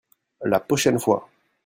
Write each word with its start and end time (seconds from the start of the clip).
La 0.45 0.59
pochaine 0.59 0.97
fois. 0.97 1.29